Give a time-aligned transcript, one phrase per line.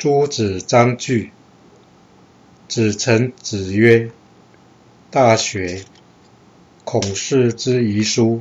[0.00, 1.28] 诸子章句，
[2.68, 4.10] 子承子曰
[5.12, 5.82] ：“大学，
[6.84, 8.40] 孔氏之遗书，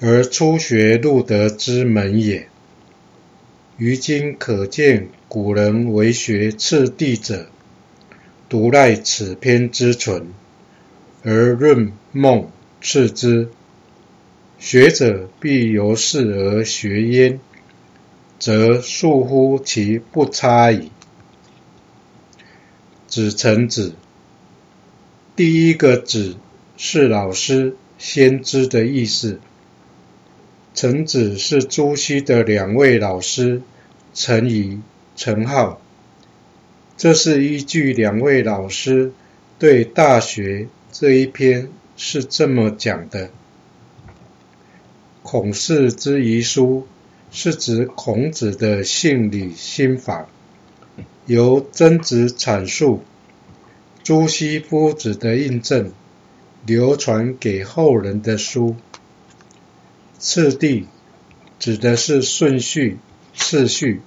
[0.00, 2.46] 而初学入德之门也。
[3.78, 7.46] 于今可见古人为学次第者，
[8.50, 10.26] 独赖此篇之存，
[11.22, 12.50] 而润孟
[12.82, 13.48] 次之。
[14.58, 17.40] 学者必由是而学焉。”
[18.38, 20.90] 则恕乎其不差矣。
[23.06, 23.94] 子承子，
[25.36, 26.36] 第一个子
[26.76, 29.40] 是老师、先知的意思。
[30.74, 33.62] 承子是朱熹的两位老师
[34.12, 34.80] 陈颐、
[35.14, 35.80] 陈浩，
[36.96, 39.12] 这是依据两位老师
[39.60, 43.30] 对《大学》这一篇是这么讲的：
[45.22, 46.88] 孔氏之遗书。
[47.36, 50.28] 是指孔子的性理心法，
[51.26, 53.02] 由曾子阐述，
[54.04, 55.92] 朱熹夫子的印证，
[56.64, 58.76] 流传给后人的书。
[60.16, 60.86] 次第
[61.58, 62.98] 指的是顺序、
[63.34, 64.00] 次序。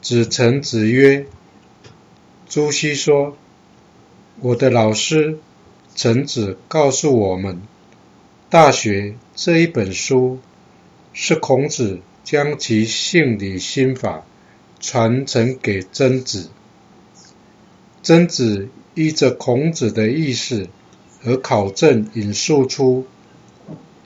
[0.00, 1.26] 子承子曰
[2.48, 3.36] ：“朱熹说，
[4.38, 5.40] 我的老师
[5.96, 7.56] 程子告诉我们，
[8.48, 9.00] 《大学》
[9.34, 10.38] 这一本书。”
[11.12, 14.24] 是孔子将其性理心法
[14.78, 16.48] 传承给曾子，
[18.02, 20.68] 曾子依着孔子的意思
[21.24, 23.06] 而考证引述出，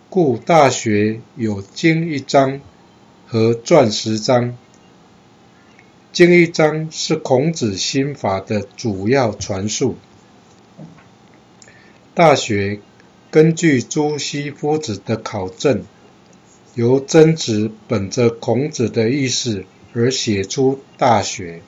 [0.08, 2.60] 故《大学》有经一章
[3.26, 4.56] 和传十章。
[6.12, 9.96] 经一章是孔子心法的主要传述，
[12.14, 12.76] 《大学》
[13.30, 15.84] 根据朱熹夫子的考证。
[16.74, 21.58] 由曾子本着孔子的意思而写出《大学》。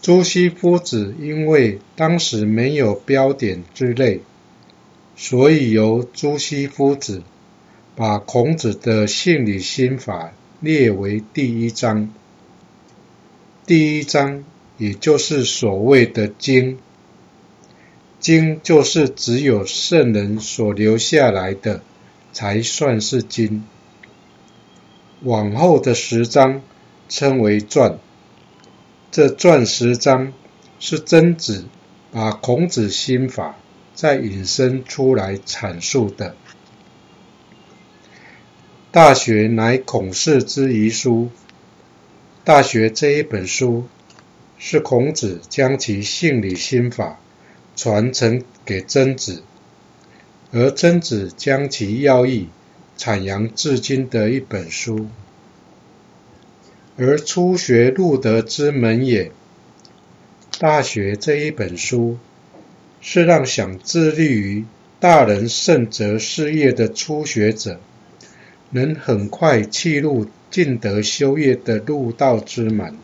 [0.00, 4.20] 朱熹夫子因为当时没有标点之类，
[5.16, 7.22] 所以由朱熹夫子
[7.94, 12.12] 把孔子的性理心法列为第一章。
[13.66, 14.44] 第一章
[14.78, 16.78] 也就是所谓的经，
[18.18, 21.82] 经就是只有圣人所留下来的。
[22.32, 23.64] 才算是经。
[25.22, 26.62] 往后的十章
[27.08, 27.98] 称为传。
[29.12, 30.32] 这传十章
[30.80, 31.66] 是曾子
[32.10, 33.56] 把孔子心法
[33.94, 36.30] 再引申出来阐述的。
[38.90, 41.30] 《大学》乃孔氏之遗书，
[42.42, 43.86] 《大学》这一本书
[44.58, 47.20] 是孔子将其性理心法
[47.76, 49.42] 传承给曾子。
[50.54, 52.48] 而曾子将其要义
[52.98, 55.08] 阐扬至今的一本书，
[56.98, 59.24] 而初学入德之门也，
[60.58, 62.18] 《大学》这一本书
[63.00, 64.66] 是让想致力于
[65.00, 67.80] 大人圣哲事业的初学者，
[68.68, 72.94] 能很快契入尽德修业的入道之门。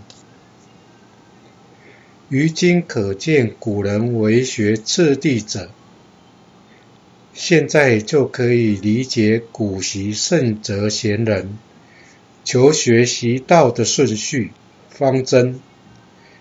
[2.29, 5.71] 于今可见古人为学次第者。
[7.33, 11.57] 现在就可以理解古习圣哲贤人
[12.45, 14.53] 求学习道的顺序
[14.89, 15.61] 方针，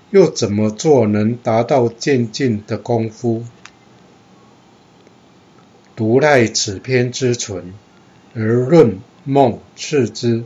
[0.09, 3.45] 又怎么做能达到渐进的功夫？
[5.95, 7.73] 独赖此篇之存，
[8.33, 10.43] 而论孟次之，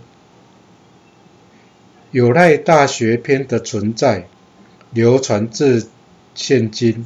[2.12, 4.28] 有赖《大学》篇的存在，
[4.92, 5.88] 流传至
[6.34, 7.06] 现今，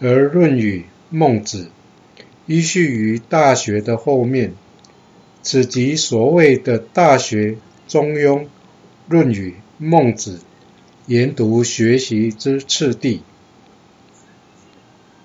[0.00, 1.64] 而《论语》《孟子》。
[2.46, 4.54] 依序于《大学》的后面，
[5.42, 7.50] 此即所谓的《大学》
[7.86, 8.40] 《中庸》
[9.08, 10.38] 《论语》《孟子》
[11.06, 13.22] 研读学习之次第。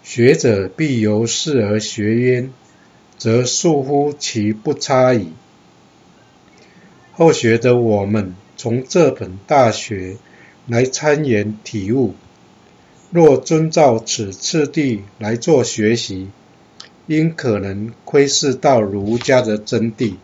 [0.04, 2.54] 学者必由是而学焉，
[3.18, 5.34] 则恕乎其不差矣。
[7.14, 10.12] 后学的我们，从这本《大学》
[10.68, 12.14] 来参研体悟，
[13.10, 16.28] 若遵照此次第来做学习，
[17.08, 20.16] 因可能窥视到儒家的真谛。